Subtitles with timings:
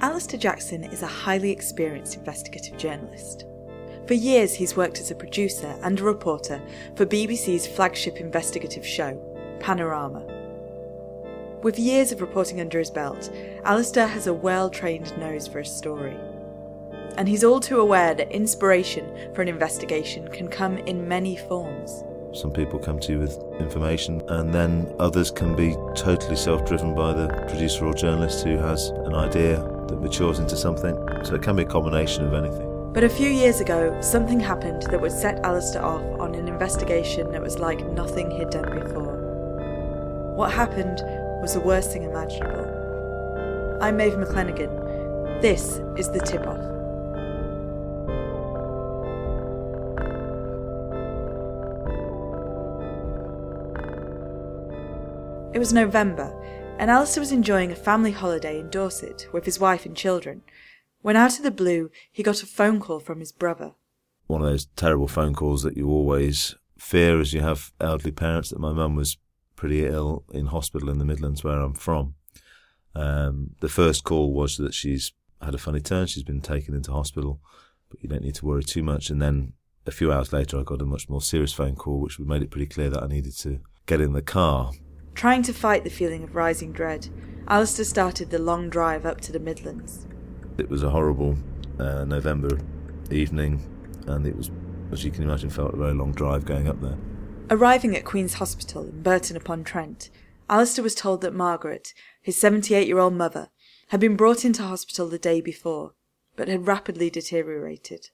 [0.00, 3.46] Alistair Jackson is a highly experienced investigative journalist.
[4.06, 6.62] For years, he's worked as a producer and a reporter
[6.94, 9.20] for BBC's flagship investigative show,
[9.58, 10.22] Panorama.
[11.64, 13.28] With years of reporting under his belt,
[13.64, 16.16] Alistair has a well trained nose for a story.
[17.16, 22.04] And he's all too aware that inspiration for an investigation can come in many forms.
[22.32, 26.94] Some people come to you with information, and then others can be totally self driven
[26.94, 30.96] by the producer or journalist who has an idea that matures into something.
[31.24, 32.92] So it can be a combination of anything.
[32.92, 37.30] But a few years ago, something happened that would set Alistair off on an investigation
[37.32, 40.34] that was like nothing he'd done before.
[40.36, 41.02] What happened
[41.42, 43.78] was the worst thing imaginable.
[43.80, 45.42] I'm Maeve McClenaghan.
[45.42, 46.58] This is the tip off.
[55.54, 56.32] It was November,
[56.78, 60.42] and Alistair was enjoying a family holiday in Dorset with his wife and children,
[61.02, 63.72] when out of the blue he got a phone call from his brother.
[64.26, 68.50] One of those terrible phone calls that you always fear as you have elderly parents
[68.50, 69.18] that my mum was
[69.56, 72.14] pretty ill in hospital in the Midlands where I'm from.
[72.94, 76.92] Um, the first call was that she's had a funny turn, she's been taken into
[76.92, 77.40] hospital,
[77.90, 79.10] but you don't need to worry too much.
[79.10, 79.54] And then
[79.86, 82.50] a few hours later, I got a much more serious phone call, which made it
[82.50, 84.72] pretty clear that I needed to get in the car.
[85.18, 87.08] Trying to fight the feeling of rising dread,
[87.48, 90.06] Alistair started the long drive up to the Midlands.
[90.58, 91.36] It was a horrible
[91.76, 92.60] uh, November
[93.10, 93.60] evening,
[94.06, 94.52] and it was,
[94.92, 96.96] as you can imagine, felt a very long drive going up there.
[97.50, 100.08] Arriving at Queen's Hospital in Burton upon Trent,
[100.48, 103.48] Alistair was told that Margaret, his 78 year old mother,
[103.88, 105.94] had been brought into hospital the day before,
[106.36, 108.10] but had rapidly deteriorated.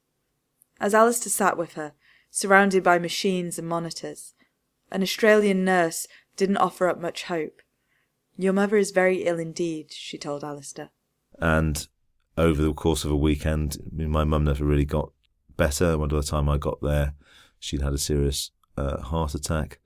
[0.81, 1.93] As Alistair sat with her,
[2.31, 4.33] surrounded by machines and monitors,
[4.91, 6.07] an Australian nurse
[6.37, 7.63] didn't offer up much hope.
[8.37, 10.91] Your mother is very ill indeed, she told Alistair.
[11.39, 11.87] And
[12.37, 15.13] over the course of a weekend, my mum never really got
[15.57, 15.97] better.
[15.97, 17.15] By the time I got there,
[17.59, 19.79] she'd had a serious uh, heart attack,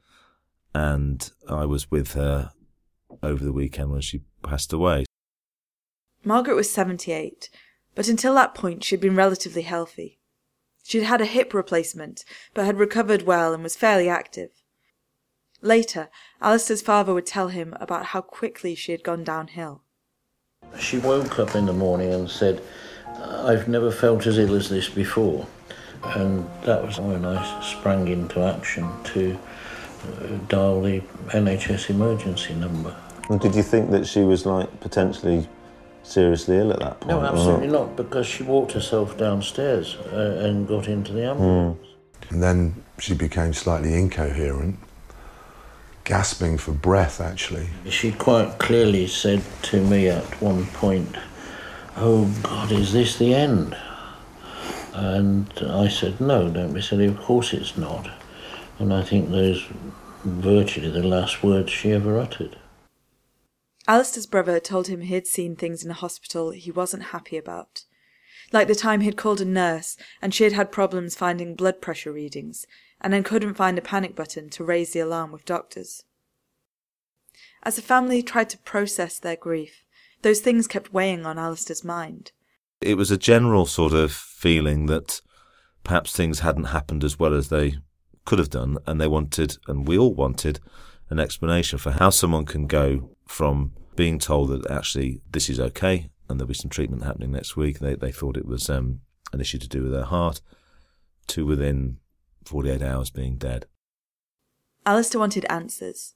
[0.74, 2.52] and I was with her
[3.22, 5.04] over the weekend when she passed away.
[6.24, 7.50] Margaret was 78,
[7.94, 10.18] but until that point she'd been relatively healthy.
[10.84, 14.57] She'd had a hip replacement, but had recovered well and was fairly active.
[15.60, 16.08] Later,
[16.40, 19.82] Alistair's father would tell him about how quickly she had gone downhill.
[20.78, 22.62] She woke up in the morning and said,
[23.20, 25.46] I've never felt as ill as this before.
[26.02, 32.94] And that was when I sprang into action to uh, dial the NHS emergency number.
[33.28, 35.48] And did you think that she was like potentially
[36.04, 37.20] seriously ill at that point?
[37.20, 41.86] No, absolutely not, because she walked herself downstairs uh, and got into the ambulance.
[42.30, 44.78] And then she became slightly incoherent,
[46.08, 47.68] gasping for breath, actually.
[47.90, 51.14] She quite clearly said to me at one point,
[51.96, 53.76] Oh God, is this the end?
[54.94, 58.08] And I said, No, don't be silly, of course it's not.
[58.78, 59.66] And I think those
[60.24, 62.56] virtually the last words she ever uttered.
[63.86, 67.84] Alistair's brother told him he'd seen things in the hospital he wasn't happy about.
[68.50, 72.12] Like the time he'd called a nurse and she had had problems finding blood pressure
[72.12, 72.66] readings
[73.00, 76.04] and then couldn't find a panic button to raise the alarm with doctors.
[77.62, 79.84] As the family tried to process their grief,
[80.22, 82.32] those things kept weighing on Alistair's mind.
[82.80, 85.20] It was a general sort of feeling that
[85.84, 87.76] perhaps things hadn't happened as well as they
[88.24, 90.60] could have done, and they wanted, and we all wanted,
[91.10, 96.10] an explanation for how someone can go from being told that actually this is okay
[96.28, 97.78] and there'll be some treatment happening next week.
[97.78, 99.00] They they thought it was um,
[99.32, 100.40] an issue to do with their heart,
[101.28, 101.98] to within
[102.48, 103.66] 48 hours being dead.
[104.86, 106.14] Alistair wanted answers.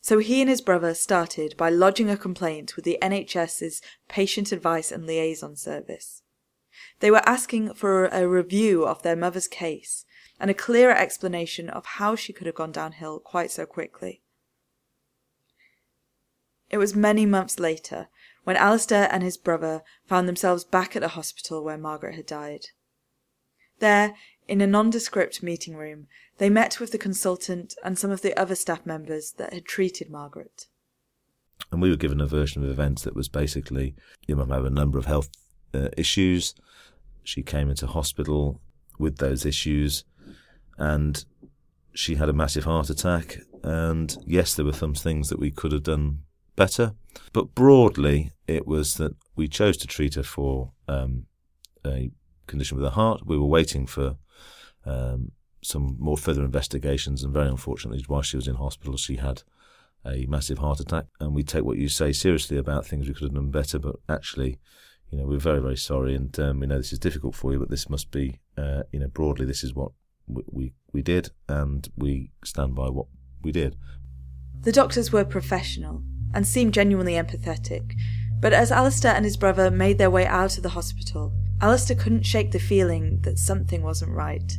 [0.00, 4.92] So he and his brother started by lodging a complaint with the NHS's Patient Advice
[4.92, 6.22] and Liaison Service.
[7.00, 10.04] They were asking for a review of their mother's case
[10.38, 14.22] and a clearer explanation of how she could have gone downhill quite so quickly.
[16.70, 18.08] It was many months later
[18.44, 22.66] when Alistair and his brother found themselves back at the hospital where Margaret had died.
[23.80, 24.14] There,
[24.52, 26.06] in a nondescript meeting room,
[26.36, 30.10] they met with the consultant and some of the other staff members that had treated
[30.10, 30.66] Margaret.
[31.70, 33.94] And we were given a version of events that was basically
[34.26, 35.30] your mum had a number of health
[35.72, 36.54] uh, issues.
[37.24, 38.60] She came into hospital
[38.98, 40.04] with those issues
[40.76, 41.24] and
[41.94, 43.38] she had a massive heart attack.
[43.62, 46.24] And yes, there were some things that we could have done
[46.56, 46.92] better.
[47.32, 51.24] But broadly, it was that we chose to treat her for um,
[51.86, 52.10] a
[52.46, 53.22] condition with her heart.
[53.24, 54.18] We were waiting for
[54.84, 55.32] um,
[55.62, 59.42] some more further investigations, and very unfortunately, while she was in hospital, she had
[60.04, 61.06] a massive heart attack.
[61.20, 63.96] And we take what you say seriously about things we could have done better, but
[64.08, 64.58] actually,
[65.10, 67.58] you know, we're very, very sorry, and um, we know this is difficult for you,
[67.58, 69.92] but this must be, uh, you know, broadly, this is what
[70.26, 73.06] we, we we did, and we stand by what
[73.42, 73.76] we did.
[74.62, 76.02] The doctors were professional
[76.34, 77.92] and seemed genuinely empathetic,
[78.40, 82.26] but as Alistair and his brother made their way out of the hospital, Alistair couldn't
[82.26, 84.58] shake the feeling that something wasn't right.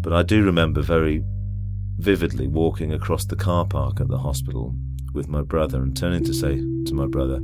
[0.00, 1.22] But I do remember very
[1.98, 4.74] vividly walking across the car park at the hospital
[5.12, 7.40] with my brother and turning to say to my brother,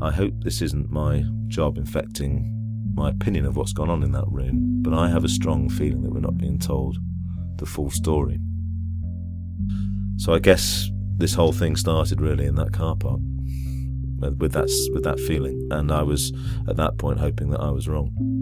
[0.00, 2.48] I hope this isn't my job infecting
[2.94, 6.02] my opinion of what's gone on in that room, but I have a strong feeling
[6.02, 6.98] that we're not being told
[7.56, 8.40] the full story.
[10.16, 13.20] So I guess this whole thing started really in that car park
[14.22, 16.32] uh, with that with that feeling, and I was
[16.68, 18.41] at that point hoping that I was wrong.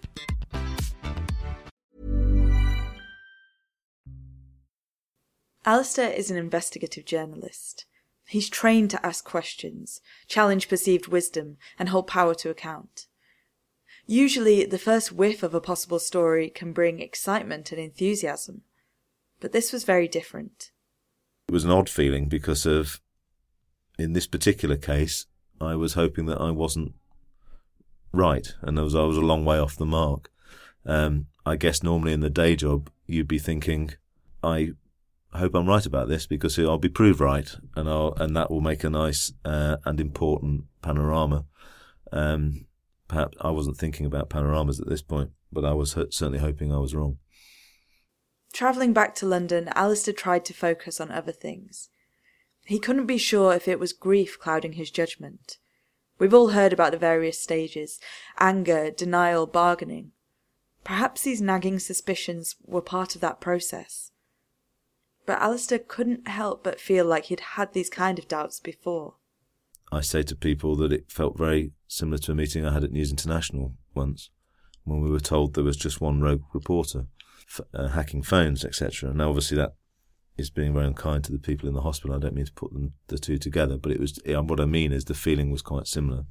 [5.65, 7.85] Alistair is an investigative journalist.
[8.27, 13.07] He's trained to ask questions, challenge perceived wisdom, and hold power to account.
[14.07, 18.61] Usually, the first whiff of a possible story can bring excitement and enthusiasm.
[19.39, 20.71] But this was very different.
[21.47, 23.01] It was an odd feeling because of,
[23.99, 25.25] in this particular case,
[25.59, 26.93] I was hoping that I wasn't
[28.11, 30.31] right, and I was I was a long way off the mark.
[30.85, 33.91] Um, I guess normally in the day job, you'd be thinking,
[34.43, 34.73] I
[35.39, 38.61] hope I'm right about this because I'll be proved right, and I'll and that will
[38.61, 41.45] make a nice uh, and important panorama
[42.11, 42.65] Um,
[43.07, 46.79] perhaps I wasn't thinking about panoramas at this point, but I was certainly hoping I
[46.79, 47.17] was wrong.
[48.53, 51.89] Travelling back to London, Alistair tried to focus on other things.
[52.65, 55.57] He couldn't be sure if it was grief clouding his judgment.
[56.19, 57.99] We've all heard about the various stages
[58.39, 60.11] anger, denial, bargaining.
[60.83, 64.10] Perhaps these nagging suspicions were part of that process.
[65.25, 69.15] But Alistair couldn't help but feel like he'd had these kind of doubts before.
[69.91, 72.91] I say to people that it felt very similar to a meeting I had at
[72.91, 74.29] News International once,
[74.83, 77.07] when we were told there was just one rogue reporter
[77.47, 79.13] f- uh, hacking phones, etc.
[79.13, 79.75] Now, obviously, that
[80.37, 82.15] is being very unkind to the people in the hospital.
[82.15, 84.91] I don't mean to put them the two together, but it was what I mean
[84.91, 86.25] is the feeling was quite similar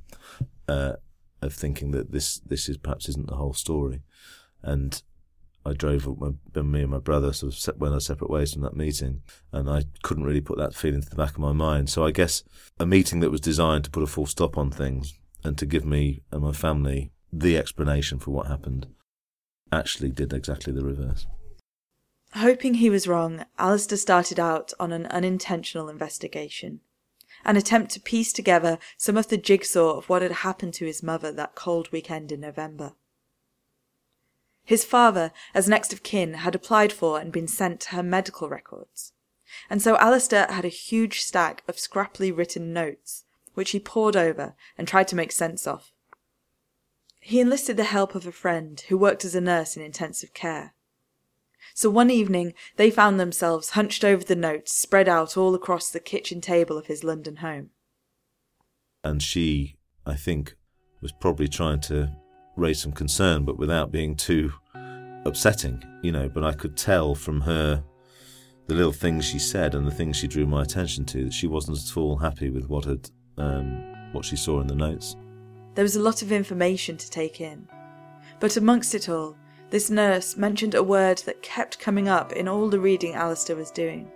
[0.68, 0.94] uh,
[1.42, 4.02] of thinking that this this is perhaps isn't the whole story,
[4.62, 5.02] and
[5.64, 8.76] I drove my, me and my brother sort of went our separate ways from that
[8.76, 11.90] meeting, and I couldn't really put that feeling to the back of my mind.
[11.90, 12.42] So I guess
[12.78, 15.14] a meeting that was designed to put a full stop on things
[15.44, 18.86] and to give me and my family the explanation for what happened
[19.72, 21.26] actually did exactly the reverse.
[22.34, 26.80] Hoping he was wrong, Alistair started out on an unintentional investigation,
[27.44, 31.02] an attempt to piece together some of the jigsaw of what had happened to his
[31.02, 32.92] mother that cold weekend in November.
[34.70, 39.12] His father, as next of kin, had applied for and been sent her medical records,
[39.68, 43.24] and so Alistair had a huge stack of scrappily written notes,
[43.54, 45.90] which he pored over and tried to make sense of.
[47.20, 50.72] He enlisted the help of a friend who worked as a nurse in intensive care.
[51.74, 55.98] So one evening they found themselves hunched over the notes spread out all across the
[55.98, 57.70] kitchen table of his London home.
[59.02, 60.54] And she, I think,
[61.00, 62.12] was probably trying to
[62.60, 64.52] raise some concern, but without being too
[65.24, 66.28] upsetting, you know.
[66.28, 67.82] But I could tell from her
[68.66, 71.46] the little things she said and the things she drew my attention to that she
[71.46, 75.16] wasn't at all happy with what had um, what she saw in the notes.
[75.74, 77.66] There was a lot of information to take in,
[78.38, 79.36] but amongst it all,
[79.70, 83.70] this nurse mentioned a word that kept coming up in all the reading Alistair was
[83.70, 84.10] doing.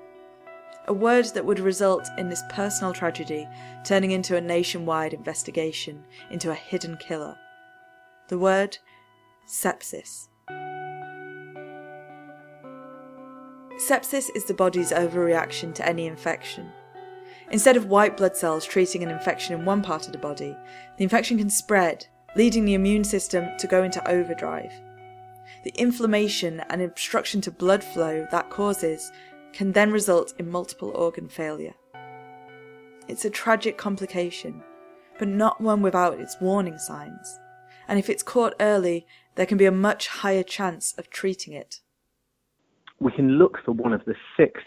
[0.86, 3.48] A word that would result in this personal tragedy
[3.84, 7.38] turning into a nationwide investigation into a hidden killer.
[8.28, 8.78] The word
[9.46, 10.28] sepsis.
[13.76, 16.70] Sepsis is the body's overreaction to any infection.
[17.50, 20.56] Instead of white blood cells treating an infection in one part of the body,
[20.96, 24.72] the infection can spread, leading the immune system to go into overdrive
[25.64, 29.10] the inflammation and obstruction to blood flow that causes
[29.52, 31.74] can then result in multiple organ failure.
[33.08, 34.62] It's a tragic complication,
[35.18, 37.38] but not one without its warning signs,
[37.88, 41.80] and if it's caught early, there can be a much higher chance of treating it.
[43.00, 44.60] We can look for one of the six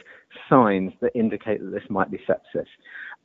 [0.50, 2.68] signs that indicate that this might be sepsis,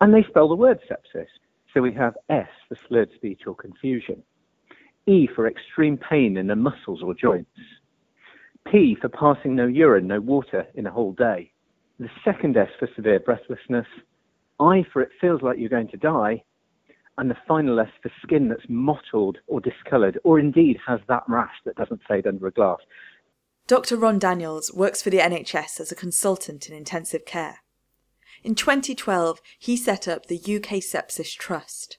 [0.01, 1.27] and they spell the word sepsis.
[1.75, 4.23] So we have S for slurred speech or confusion.
[5.07, 7.51] E for extreme pain in the muscles or joints.
[8.71, 11.51] P for passing no urine, no water in a whole day.
[11.99, 13.87] The second S for severe breathlessness.
[14.61, 16.45] I for it feels like you're going to die.
[17.19, 21.55] And the final S for skin that's mottled or discoloured, or indeed has that rash
[21.65, 22.79] that doesn't fade under a glass.
[23.67, 23.97] Dr.
[23.97, 27.59] Ron Daniels works for the NHS as a consultant in intensive care.
[28.43, 31.99] In 2012, he set up the UK Sepsis Trust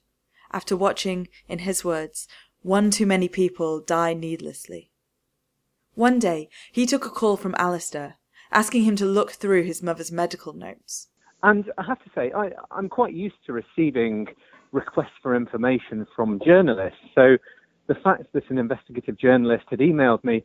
[0.53, 2.27] after watching, in his words,
[2.61, 4.91] one too many people die needlessly.
[5.95, 8.15] One day, he took a call from Alistair,
[8.51, 11.09] asking him to look through his mother's medical notes.
[11.43, 14.27] And I have to say, I, I'm quite used to receiving
[14.71, 16.99] requests for information from journalists.
[17.13, 17.37] So
[17.87, 20.43] the fact that an investigative journalist had emailed me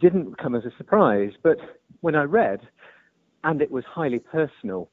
[0.00, 1.30] didn't come as a surprise.
[1.42, 1.58] But
[2.00, 2.60] when I read,
[3.44, 4.90] and it was highly personal,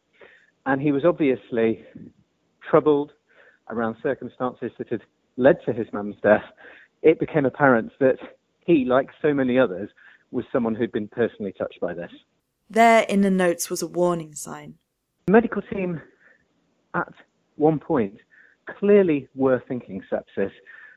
[0.65, 1.83] and he was obviously
[2.69, 3.11] troubled
[3.69, 5.01] around circumstances that had
[5.37, 6.43] led to his mum's death,
[7.01, 8.17] it became apparent that
[8.65, 9.89] he, like so many others,
[10.31, 12.11] was someone who'd been personally touched by this.
[12.69, 14.75] There in the notes was a warning sign.
[15.29, 16.01] The medical team,
[16.95, 17.13] at
[17.55, 18.15] one point,
[18.79, 20.49] clearly were thinking sepsis,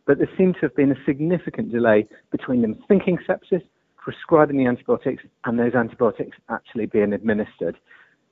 [0.06, 3.60] but there seemed to have been a significant delay between them thinking sepsis,
[3.98, 7.76] prescribing the antibiotics, and those antibiotics actually being administered.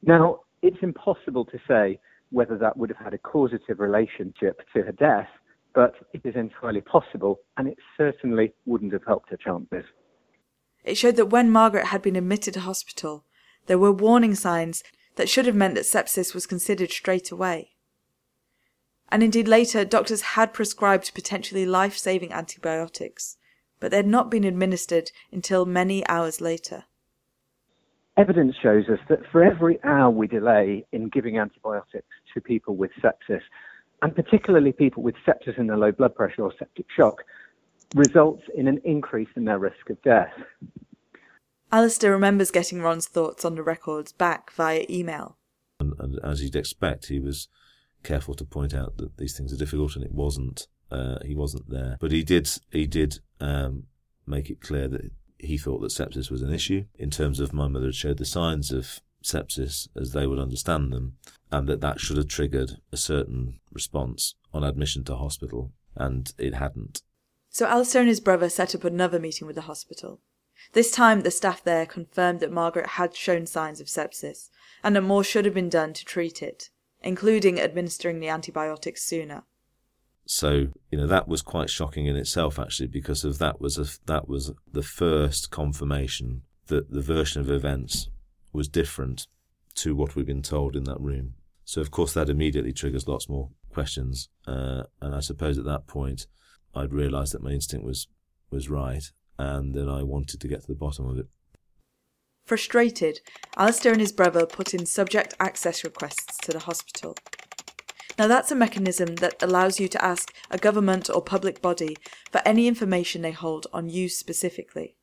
[0.02, 4.92] Now, it's impossible to say whether that would have had a causative relationship to her
[4.92, 5.28] death,
[5.74, 9.84] but it is entirely possible, and it certainly wouldn't have helped her chances.
[10.82, 13.26] It showed that when Margaret had been admitted to hospital,
[13.66, 14.82] there were warning signs
[15.16, 17.70] that should have meant that sepsis was considered straight away.
[19.10, 23.36] And indeed, later, doctors had prescribed potentially life saving antibiotics,
[23.80, 26.84] but they had not been administered until many hours later.
[28.16, 32.90] Evidence shows us that for every hour we delay in giving antibiotics to people with
[33.02, 33.40] sepsis,
[34.02, 37.22] and particularly people with sepsis and a low blood pressure or septic shock,
[37.94, 40.32] results in an increase in their risk of death.
[41.72, 45.36] Alistair remembers getting Ron's thoughts on the records back via email.
[45.78, 47.48] And, and, as you'd expect, he was
[48.02, 50.66] careful to point out that these things are difficult, and it wasn't.
[50.90, 52.50] Uh, he wasn't there, but he did.
[52.72, 53.84] He did um,
[54.26, 57.68] make it clear that he thought that sepsis was an issue in terms of my
[57.68, 61.16] mother had showed the signs of sepsis as they would understand them,
[61.50, 66.54] and that that should have triggered a certain response on admission to hospital, and it
[66.54, 67.02] hadn't.
[67.48, 70.20] So Alistair and his brother set up another meeting with the hospital.
[70.72, 74.50] This time, the staff there confirmed that Margaret had shown signs of sepsis,
[74.82, 76.70] and that more should have been done to treat it,
[77.02, 79.44] including administering the antibiotics sooner.
[80.26, 83.86] So you know that was quite shocking in itself, actually, because of that was a,
[84.06, 88.08] that was the first confirmation that the version of events
[88.52, 89.26] was different
[89.74, 91.34] to what we've been told in that room.
[91.64, 95.86] So of course that immediately triggers lots more questions, uh, and I suppose at that
[95.86, 96.26] point
[96.74, 98.06] I'd realised that my instinct was
[98.50, 101.26] was right, and that I wanted to get to the bottom of it.
[102.44, 103.20] Frustrated,
[103.56, 107.16] Alistair and his brother put in subject access requests to the hospital.
[108.18, 111.96] Now, that's a mechanism that allows you to ask a government or public body
[112.30, 114.96] for any information they hold on you specifically.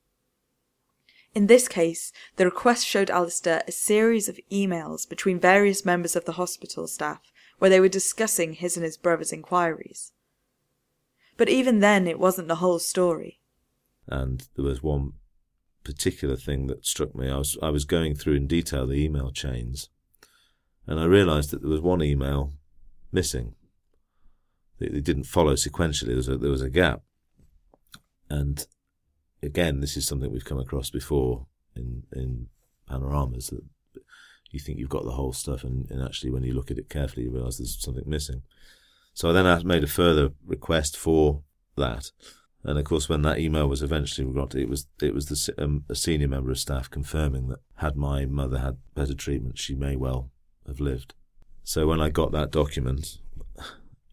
[1.34, 6.26] In this case, the request showed Alistair a series of emails between various members of
[6.26, 7.22] the hospital staff
[7.60, 10.12] where they were discussing his and his brother's inquiries.
[11.38, 13.37] But even then, it wasn't the whole story.
[14.08, 15.14] And there was one
[15.84, 17.30] particular thing that struck me.
[17.30, 19.90] I was I was going through in detail the email chains,
[20.86, 22.54] and I realised that there was one email
[23.12, 23.56] missing.
[24.80, 26.08] It, it didn't follow sequentially.
[26.08, 27.02] There was a, there was a gap,
[28.30, 28.66] and
[29.42, 32.48] again, this is something we've come across before in in
[32.88, 33.64] panoramas that
[34.52, 36.90] you think you've got the whole stuff, and, and actually, when you look at it
[36.90, 38.44] carefully, you realise there's something missing.
[39.14, 41.42] So I then made a further request for
[41.76, 42.12] that,
[42.68, 45.86] and of course, when that email was eventually got, it was it was the, um,
[45.90, 49.96] a senior member of staff confirming that had my mother had better treatment, she may
[49.96, 50.32] well
[50.68, 51.14] have lived.
[51.64, 53.20] So when I got that document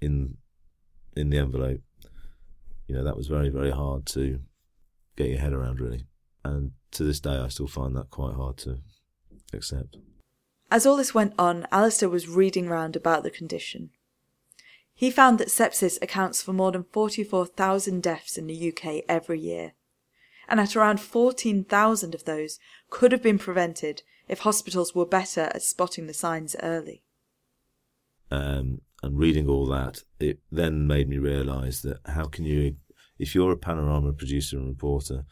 [0.01, 0.37] in
[1.17, 1.81] in the envelope,
[2.87, 4.39] you know that was very very hard to
[5.17, 6.05] get your head around, really.
[6.45, 8.79] And to this day, I still find that quite hard to
[9.53, 9.97] accept.
[10.71, 13.91] As all this went on, Alistair was reading round about the condition.
[14.95, 19.73] He found that sepsis accounts for more than 44,000 deaths in the UK every year,
[20.49, 22.59] and that around 14,000 of those
[22.91, 27.03] could have been prevented if hospitals were better at spotting the signs early.
[28.31, 32.77] Um, and reading all that, it then made me realise that how can you
[33.19, 35.25] if you're a panorama producer and reporter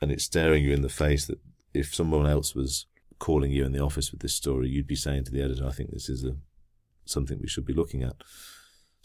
[0.00, 1.40] and it's staring you in the face that
[1.74, 2.86] if someone else was
[3.18, 5.72] calling you in the office with this story, you'd be saying to the editor, I
[5.72, 6.36] think this is a,
[7.04, 8.16] something we should be looking at.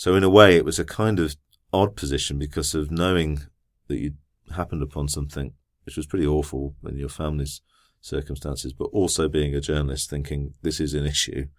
[0.02, 1.36] So in a way, it was a kind of
[1.72, 3.42] odd position because of knowing
[3.88, 4.18] that you'd
[4.56, 5.54] happened upon something
[5.86, 7.62] which was pretty awful in your family's
[8.00, 11.50] circumstances, but also being a journalist thinking this is an issue.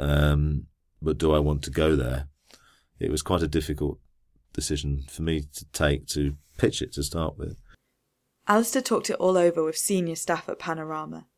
[0.00, 0.66] Um,
[1.00, 2.26] but do I want to go there?
[2.98, 4.00] It was quite a difficult
[4.52, 7.56] decision for me to take to pitch it to start with.
[8.48, 11.28] Alistair talked it all over with senior staff at Panorama,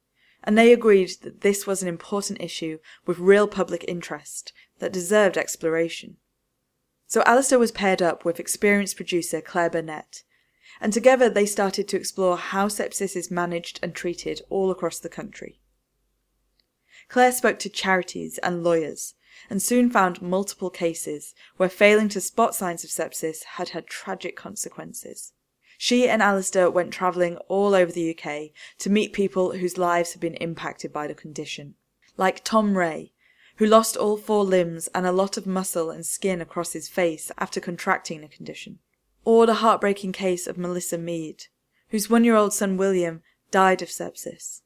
[0.42, 5.36] and they agreed that this was an important issue with real public interest that deserved
[5.36, 6.16] exploration.
[7.08, 10.24] So Alistair was paired up with experienced producer Claire Burnett,
[10.78, 15.08] and together they started to explore how sepsis is managed and treated all across the
[15.08, 15.58] country.
[17.08, 19.14] Claire spoke to charities and lawyers
[19.48, 24.36] and soon found multiple cases where failing to spot signs of sepsis had had tragic
[24.36, 25.32] consequences.
[25.78, 30.20] She and Alistair went travelling all over the UK to meet people whose lives had
[30.20, 31.76] been impacted by the condition,
[32.18, 33.12] like Tom Ray,
[33.58, 37.30] who lost all four limbs and a lot of muscle and skin across his face
[37.38, 38.78] after contracting the condition,
[39.24, 41.44] or the heartbreaking case of Melissa Mead,
[41.88, 44.62] whose one year old son William died of sepsis.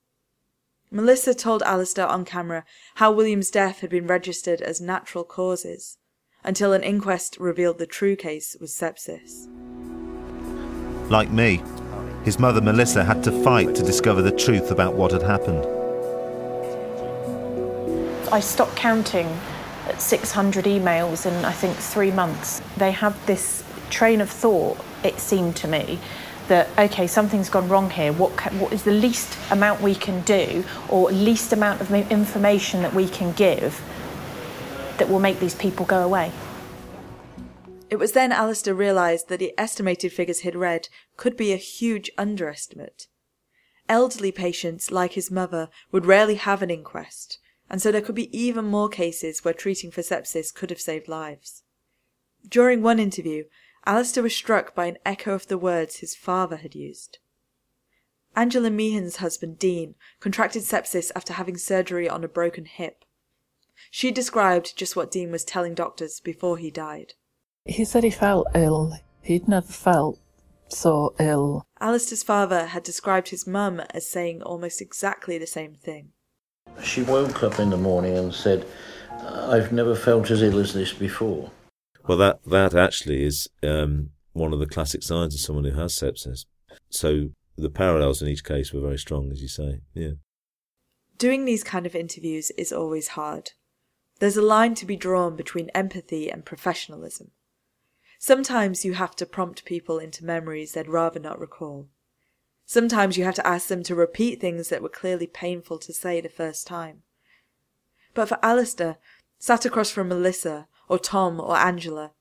[0.91, 5.97] Melissa told Alistair on camera how William's death had been registered as natural causes,
[6.45, 9.49] until an inquest revealed the true case was sepsis.
[11.11, 11.63] Like me,
[12.25, 15.82] his mother Melissa had to fight to discover the truth about what had happened.
[18.33, 19.27] I stopped counting
[19.87, 22.63] at 600 emails in I think three months.
[22.77, 26.01] They have this train of thought, it seemed to me,
[26.49, 30.65] that okay something's gone wrong here what what is the least amount we can do
[30.89, 33.81] or least amount of information that we can give
[34.99, 36.33] that will make these people go away
[37.93, 42.11] it was then Alistair realised that the estimated figures he'd read could be a huge
[42.17, 43.07] underestimate.
[43.87, 47.39] Elderly patients, like his mother, would rarely have an inquest,
[47.73, 51.09] and so there could be even more cases where treating for sepsis could have saved
[51.09, 51.63] lives.
[52.47, 53.45] During one interview,
[53.87, 57.19] Alistair was struck by an echo of the words his father had used.
[58.37, 63.07] Angela Meehan's husband, Dean, contracted sepsis after having surgery on a broken hip.
[63.91, 67.15] She described just what Dean was telling doctors before he died.
[67.65, 68.99] He said he felt ill.
[69.23, 70.19] He'd never felt
[70.69, 71.67] so ill.
[71.81, 76.13] Alistair's father had described his mum as saying almost exactly the same thing.
[76.83, 78.67] She woke up in the morning and said,
[79.11, 81.51] I've never felt as ill as this before.
[82.07, 85.95] Well, that, that actually is um, one of the classic signs of someone who has
[85.95, 86.45] sepsis.
[86.91, 89.81] So the parallels in each case were very strong, as you say.
[89.95, 90.13] Yeah.
[91.19, 93.53] Doing these kind of interviews is always hard.
[94.19, 97.31] There's a line to be drawn between empathy and professionalism.
[98.19, 101.89] Sometimes you have to prompt people into memories they'd rather not recall.
[102.73, 106.23] Sometimes you have to ask them to repeat things that were clearly painful to say
[106.23, 107.03] the first time.
[108.15, 108.97] But for Alistair,
[109.39, 112.13] sat across from Melissa, or Tom, or Angela,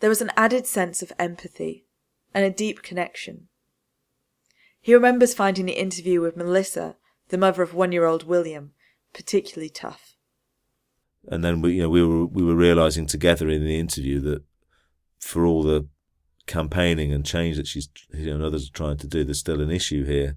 [0.00, 1.84] there was an added sense of empathy
[2.32, 3.48] and a deep connection.
[4.80, 6.96] He remembers finding the interview with Melissa,
[7.28, 8.72] the mother of one-year-old William,
[9.12, 10.16] particularly tough.
[11.28, 14.42] And then we, you know, we were we were realizing together in the interview that
[15.18, 15.86] for all the
[16.46, 19.60] campaigning and change that she's, you know, and others are trying to do, there's still
[19.60, 20.36] an issue here.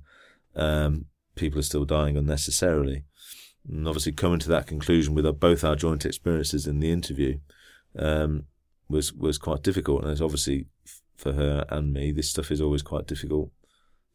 [0.55, 3.05] Um, people are still dying unnecessarily.
[3.67, 7.39] And obviously, coming to that conclusion with both our joint experiences in the interview
[7.97, 8.45] um,
[8.87, 10.03] was was quite difficult.
[10.03, 10.67] And it's obviously
[11.15, 13.51] for her and me, this stuff is always quite difficult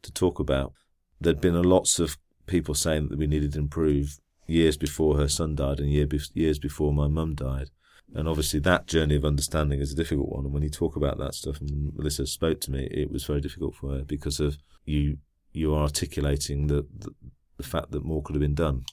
[0.01, 0.73] to talk about.
[1.21, 5.55] There'd been lots of people saying that we needed to improve years before her son
[5.55, 7.69] died and year be- years before my mum died.
[8.13, 10.45] And obviously, that journey of understanding is a difficult one.
[10.45, 13.41] And when you talk about that stuff, and Melissa spoke to me, it was very
[13.41, 15.17] difficult for her because of you
[15.51, 17.11] you are articulating the, the,
[17.57, 18.83] the fact that more could have been done.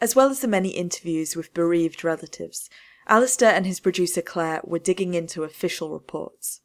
[0.00, 2.70] As well as the many interviews with bereaved relatives,
[3.08, 6.60] Alistair and his producer Claire were digging into official reports.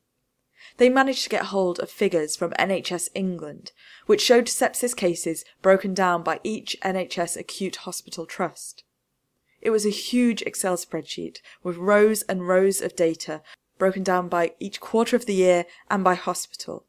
[0.77, 3.71] They managed to get hold of figures from NHS England,
[4.05, 8.83] which showed sepsis cases broken down by each NHS acute hospital trust.
[9.63, 13.41] It was a huge Excel spreadsheet with rows and rows of data
[13.77, 16.85] broken down by each quarter of the year and by hospital.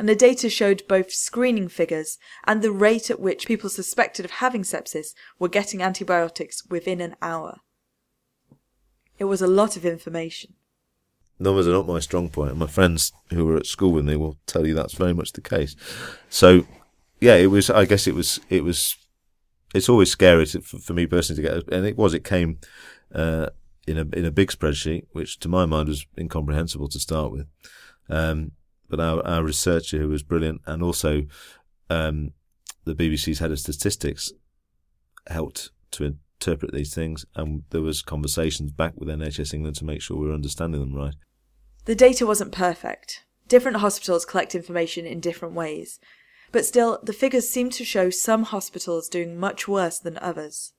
[0.00, 4.32] And the data showed both screening figures and the rate at which people suspected of
[4.32, 7.60] having sepsis were getting antibiotics within an hour.
[9.20, 10.54] It was a lot of information.
[11.38, 14.16] Numbers are not my strong point, and my friends who were at school with me
[14.16, 15.76] will tell you that's very much the case.
[16.28, 16.66] So,
[17.20, 17.70] yeah, it was.
[17.70, 18.40] I guess it was.
[18.48, 18.96] It was
[19.74, 22.14] it's always scary to, for, me personally to get, and it was.
[22.14, 22.58] It came
[23.14, 23.48] uh,
[23.86, 27.46] in a in a big spreadsheet, which to my mind was incomprehensible to start with.
[28.08, 28.52] Um,
[28.88, 31.22] but our, our researcher, who was brilliant, and also
[31.88, 32.32] um,
[32.84, 34.32] the BBC's head of statistics,
[35.28, 40.02] helped to interpret these things, and there was conversations back with NHS England to make
[40.02, 41.14] sure we were understanding them right.
[41.84, 43.24] The data wasn't perfect.
[43.48, 45.98] Different hospitals collect information in different ways,
[46.52, 50.74] but still, the figures seem to show some hospitals doing much worse than others.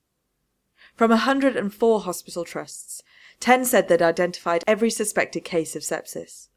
[0.95, 3.01] From 104 hospital trusts,
[3.39, 6.49] 10 said they'd identified every suspected case of sepsis.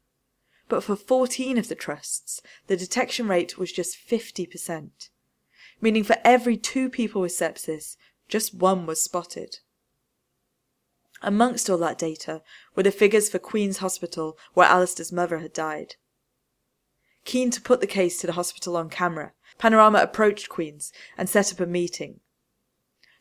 [0.69, 5.09] But for 14 of the trusts, the detection rate was just 50%,
[5.81, 9.59] meaning for every two people with sepsis, just one was spotted.
[11.21, 12.43] Amongst all that data
[12.75, 15.95] were the figures for Queen's Hospital, where Alistair's mother had died.
[17.27, 21.51] Keen to put the case to the hospital on camera, Panorama approached Queen's and set
[21.51, 22.21] up a meeting.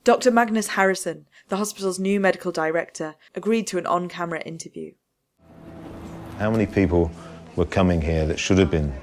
[0.04, 0.30] Dr.
[0.30, 4.92] Magnus Harrison, the hospital's new medical director, agreed to an on camera interview.
[6.38, 7.10] How many people
[7.56, 8.94] were coming here that should have been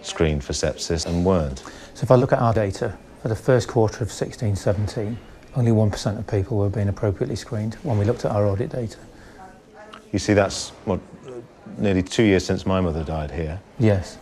[0.00, 1.58] screened for sepsis and weren't?
[1.92, 5.18] So, if I look at our data for the first quarter of 16 17,
[5.54, 9.00] only 1% of people were being appropriately screened when we looked at our audit data.
[10.12, 11.00] You see, that's what,
[11.76, 13.60] nearly two years since my mother died here.
[13.78, 14.16] Yes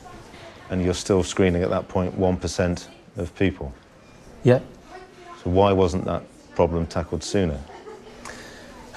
[0.71, 2.41] and you're still screening at that point 1
[3.17, 3.73] of people.
[4.43, 4.61] Yeah.
[5.43, 6.23] So why wasn't that
[6.55, 7.61] problem tackled sooner?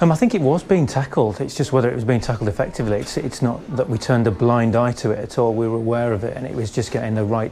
[0.00, 1.40] Um, I think it was being tackled.
[1.40, 2.98] It's just whether it was being tackled effectively.
[2.98, 5.54] It's, it's not that we turned a blind eye to it at all.
[5.54, 7.50] We were aware of it, and it was just getting the right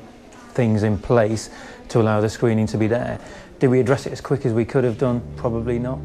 [0.51, 1.51] things in place
[1.89, 3.19] to allow the screening to be there.
[3.59, 5.23] Did we address it as quick as we could have done?
[5.37, 5.99] Probably not.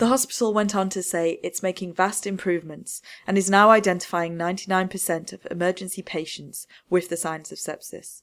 [0.00, 5.34] The hospital went on to say it's making vast improvements and is now identifying 99%
[5.34, 8.22] of emergency patients with the signs of sepsis.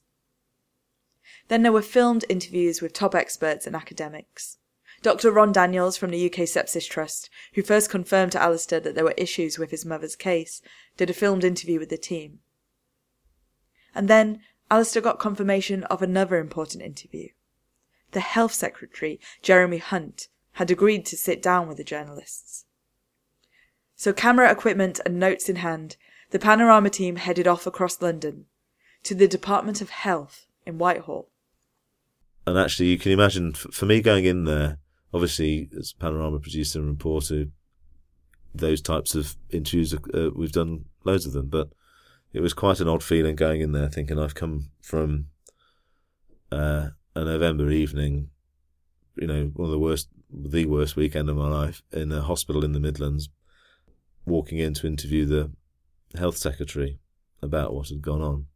[1.46, 4.58] Then there were filmed interviews with top experts and academics.
[5.02, 5.30] Dr.
[5.30, 9.14] Ron Daniels from the UK Sepsis Trust, who first confirmed to Alistair that there were
[9.16, 10.60] issues with his mother's case,
[10.96, 12.40] did a filmed interview with the team.
[13.94, 17.28] And then Alistair got confirmation of another important interview.
[18.10, 20.26] The Health Secretary, Jeremy Hunt,
[20.58, 22.64] had agreed to sit down with the journalists.
[23.94, 25.96] So, camera equipment and notes in hand,
[26.30, 28.46] the Panorama team headed off across London
[29.04, 31.30] to the Department of Health in Whitehall.
[32.44, 34.78] And actually, you can imagine for me going in there,
[35.14, 37.44] obviously, as Panorama producer and reporter,
[38.52, 41.68] those types of interviews, uh, we've done loads of them, but
[42.32, 45.26] it was quite an odd feeling going in there thinking I've come from
[46.50, 48.30] uh, a November evening,
[49.20, 52.64] you know, one of the worst, the worst weekend of my life in a hospital
[52.64, 53.28] in the Midlands,
[54.26, 55.50] walking in to interview the
[56.16, 56.98] health secretary
[57.42, 58.46] about what had gone on.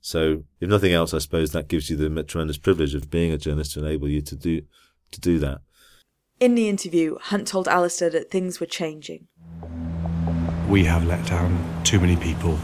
[0.00, 3.38] So, if nothing else, I suppose that gives you the tremendous privilege of being a
[3.38, 4.62] journalist to enable you to do
[5.10, 5.60] to do that.
[6.38, 9.26] In the interview, Hunt told Alistair that things were changing.
[10.68, 12.58] We have let down too many people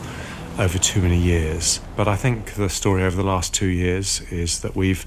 [0.59, 1.81] over too many years.
[1.97, 5.07] But I think the story over the last two years is that we've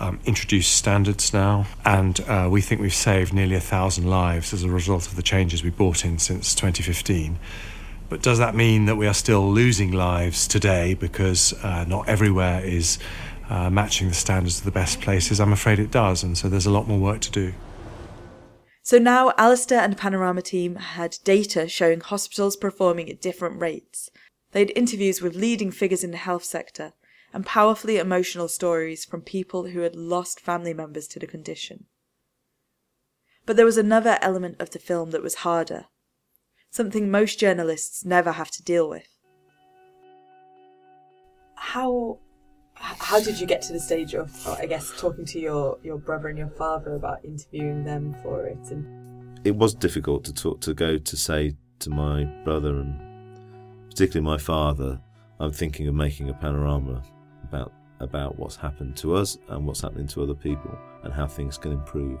[0.00, 4.64] um, introduced standards now, and uh, we think we've saved nearly a thousand lives as
[4.64, 7.38] a result of the changes we brought in since 2015.
[8.08, 12.64] But does that mean that we are still losing lives today because uh, not everywhere
[12.64, 12.98] is
[13.48, 15.38] uh, matching the standards of the best places?
[15.38, 17.52] I'm afraid it does, and so there's a lot more work to do.
[18.82, 24.10] So now Alistair and Panorama team had data showing hospitals performing at different rates.
[24.52, 26.94] They had interviews with leading figures in the health sector
[27.32, 31.86] and powerfully emotional stories from people who had lost family members to the condition.
[33.46, 35.86] But there was another element of the film that was harder,
[36.70, 39.06] something most journalists never have to deal with.
[41.54, 42.18] How
[42.80, 45.98] how did you get to the stage of, oh, I guess, talking to your, your
[45.98, 48.70] brother and your father about interviewing them for it?
[48.70, 54.24] And it was difficult to talk to go to say to my brother and particularly
[54.24, 54.98] my father,
[55.38, 57.02] I'm thinking of making a panorama
[57.44, 61.58] about about what's happened to us and what's happening to other people and how things
[61.58, 62.18] can improve.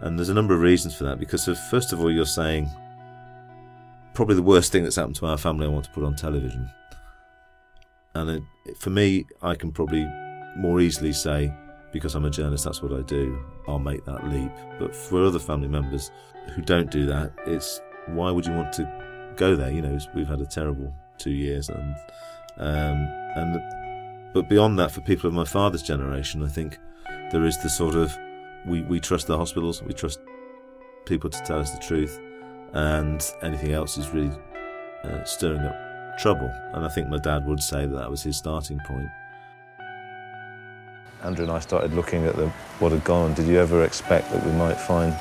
[0.00, 2.70] And there's a number of reasons for that because of, first of all you're saying
[4.14, 6.70] probably the worst thing that's happened to our family I want to put on television.
[8.14, 8.42] And it,
[8.78, 10.08] for me, I can probably
[10.56, 11.52] more easily say,
[11.92, 14.52] because I'm a journalist, that's what I do, I'll make that leap.
[14.78, 16.10] But for other family members
[16.54, 19.02] who don't do that, it's why would you want to
[19.36, 19.70] go there.
[19.70, 21.94] You know, we've had a terrible two years, and
[22.58, 23.81] um, and
[24.32, 26.78] but beyond that, for people of my father's generation, I think
[27.30, 28.16] there is the sort of
[28.66, 30.20] we we trust the hospitals, we trust
[31.06, 32.18] people to tell us the truth,
[32.72, 34.32] and anything else is really
[35.04, 36.50] uh, stirring up trouble.
[36.74, 39.08] And I think my dad would say that that was his starting point.
[41.22, 42.48] Andrew and I started looking at the,
[42.80, 43.34] what had gone on.
[43.34, 45.14] Did you ever expect that we might find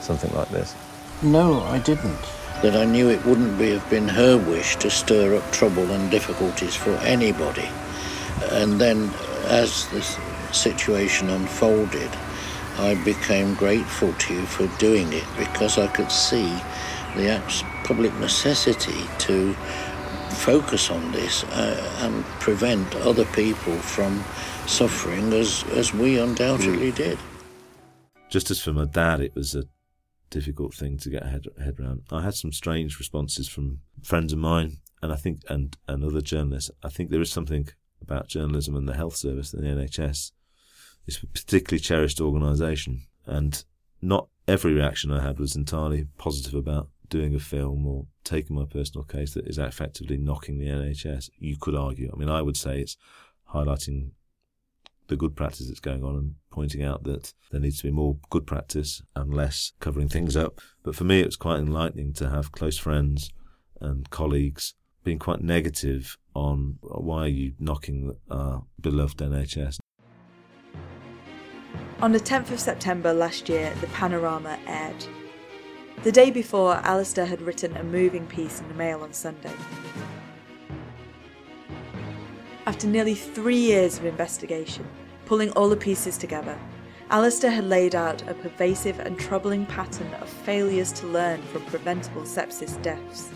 [0.00, 0.74] something like this?
[1.22, 2.18] No, I didn't
[2.62, 6.10] that I knew it wouldn't be, have been her wish to stir up trouble and
[6.10, 7.68] difficulties for anybody.
[8.52, 9.10] And then,
[9.46, 10.02] as the
[10.52, 12.10] situation unfolded,
[12.78, 16.48] I became grateful to you for doing it because I could see
[17.16, 17.40] the
[17.84, 19.54] public necessity to
[20.30, 24.22] focus on this uh, and prevent other people from
[24.66, 26.96] suffering as, as we undoubtedly mm.
[26.96, 27.18] did.
[28.28, 29.64] Just as for my dad, it was a
[30.30, 32.02] difficult thing to get head, head around.
[32.10, 36.20] I had some strange responses from friends of mine, and I think and and other
[36.20, 36.70] journalists.
[36.82, 37.68] I think there is something
[38.06, 40.32] about journalism and the health service and the NHS.
[41.06, 43.64] It's a particularly cherished organisation, and
[44.02, 48.64] not every reaction I had was entirely positive about doing a film or taking my
[48.64, 51.30] personal case that is effectively knocking the NHS.
[51.38, 52.10] You could argue.
[52.12, 52.96] I mean, I would say it's
[53.52, 54.10] highlighting
[55.08, 58.16] the good practice that's going on and pointing out that there needs to be more
[58.30, 60.60] good practice and less covering things up.
[60.82, 63.32] But for me, it was quite enlightening to have close friends
[63.80, 64.74] and colleagues
[65.06, 69.78] being quite negative on why are you knocking our beloved NHS.
[72.02, 75.06] On the 10th of September last year, the Panorama aired.
[76.02, 79.52] The day before, Alistair had written a moving piece in the Mail on Sunday.
[82.66, 84.84] After nearly three years of investigation,
[85.24, 86.58] pulling all the pieces together,
[87.10, 92.22] Alistair had laid out a pervasive and troubling pattern of failures to learn from preventable
[92.22, 93.30] sepsis deaths.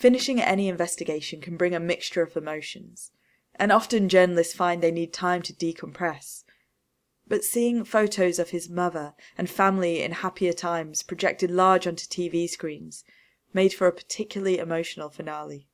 [0.00, 3.12] Finishing any investigation can bring a mixture of emotions,
[3.54, 6.42] and often journalists find they need time to decompress
[7.30, 12.50] but seeing photos of his mother and family in happier times projected large onto TV
[12.50, 13.04] screens
[13.54, 15.68] made for a particularly emotional finale.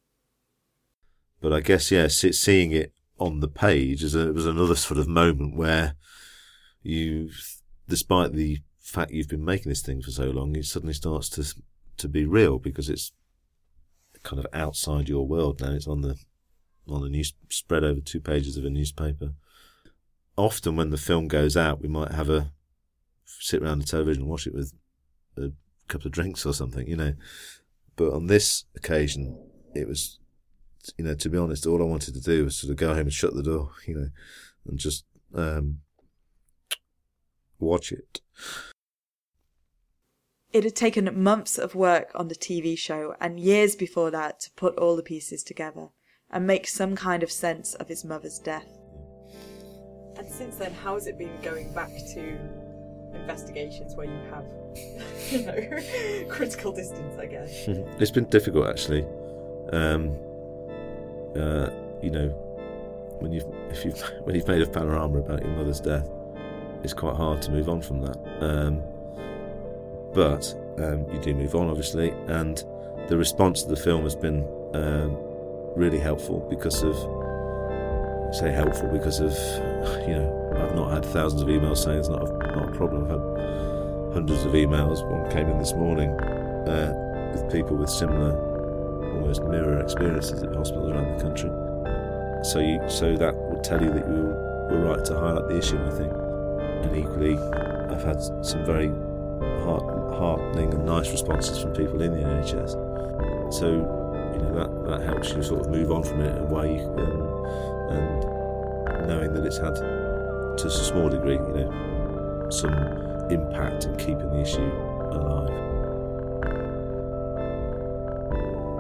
[1.41, 5.09] But I guess, yes, seeing it on the page is a, was another sort of
[5.09, 5.95] moment where
[6.83, 7.31] you,
[7.89, 11.55] despite the fact you've been making this thing for so long, it suddenly starts to
[11.97, 13.13] to be real because it's
[14.27, 15.71] kind of outside your world now.
[15.73, 16.19] It's on the
[16.89, 19.33] on a news spread over two pages of a newspaper.
[20.37, 22.53] Often, when the film goes out, we might have a
[23.25, 24.73] sit around the television and watch it with
[25.37, 25.53] a
[25.89, 27.15] couple of drinks or something, you know.
[27.95, 29.39] But on this occasion,
[29.75, 30.19] it was,
[30.99, 32.99] you know, to be honest, all I wanted to do was sort of go home
[32.99, 34.09] and shut the door, you know,
[34.69, 35.79] and just um,
[37.59, 38.21] watch it.
[40.57, 44.51] It had taken months of work on the TV show and years before that to
[44.53, 45.91] put all the pieces together
[46.31, 48.67] and make some kind of sense of his mother's death.
[50.17, 52.39] And since then, how has it been going back to
[53.13, 54.47] investigations where you have,
[55.31, 57.53] you know, critical distance, I guess?
[58.01, 59.05] it's been difficult actually.
[59.75, 60.09] Um,
[61.37, 61.69] uh,
[62.03, 62.29] you know,
[63.21, 66.09] when you've if you've when you've made a panorama about your mother's death,
[66.83, 68.17] it's quite hard to move on from that.
[68.41, 68.83] Um,
[70.17, 72.65] but um, you do move on, obviously, and
[73.09, 75.15] the response to the film has been um,
[75.77, 79.33] really helpful because of I say helpful because of
[80.09, 83.05] you know I've not had thousands of emails saying it's not a, not a problem.
[83.05, 85.07] I've had hundreds of emails.
[85.07, 88.33] One came in this morning uh, with people with similar,
[89.19, 91.51] almost mirror experiences at hospitals around the country.
[92.43, 94.33] So you so that would tell you that you
[94.73, 96.13] were right to highlight the issue, I think.
[96.13, 98.89] And equally, I've had some very
[99.67, 103.53] heart, heartening and nice responses from people in the NHS.
[103.53, 106.47] So you know that that helps you sort of move on from it in a
[106.47, 107.47] way, and, um,
[107.91, 112.73] and knowing that it's had to a small degree, you know, some
[113.31, 114.73] impact in keeping the issue
[115.13, 115.67] alive.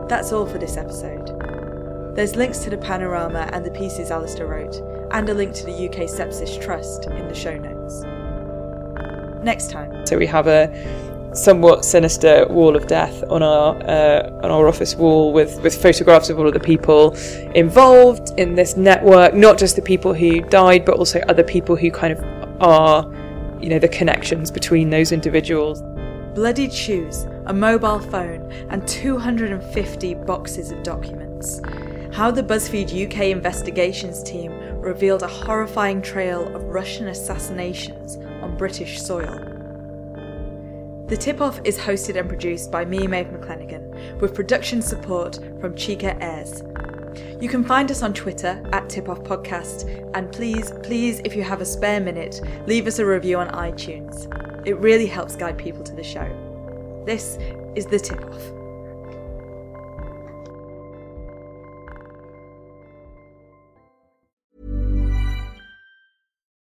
[0.08, 1.32] That's all for this episode.
[2.14, 4.76] There's links to the panorama and the pieces Alistair wrote,
[5.10, 8.02] and a link to the UK Sepsis Trust in the show notes.
[9.44, 10.06] Next time.
[10.06, 10.68] So we have a
[11.36, 16.30] somewhat sinister wall of death on our uh, on our office wall with with photographs
[16.30, 17.14] of all of the people
[17.54, 21.90] involved in this network, not just the people who died, but also other people who
[21.90, 22.24] kind of
[22.60, 23.04] are,
[23.60, 25.82] you know, the connections between those individuals.
[26.34, 31.60] Bloodied shoes, a mobile phone, and 250 boxes of documents.
[32.12, 39.02] How the BuzzFeed UK investigations team revealed a horrifying trail of Russian assassinations on British
[39.02, 39.55] soil.
[41.08, 45.76] The Tip Off is hosted and produced by me, Maeve McClenaghan, with production support from
[45.76, 46.64] Chica Ayres.
[47.40, 51.44] You can find us on Twitter at Tip Off Podcast, and please, please, if you
[51.44, 54.26] have a spare minute, leave us a review on iTunes.
[54.66, 56.28] It really helps guide people to the show.
[57.06, 57.38] This
[57.76, 58.55] is The Tip Off.